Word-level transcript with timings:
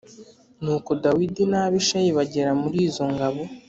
Nuko 0.63 0.89
Dawidi 1.03 1.41
na 1.51 1.59
Abishayi 1.67 2.09
bagera 2.17 2.51
muri 2.61 2.77
izo 2.87 3.03
ngabo 3.13 3.41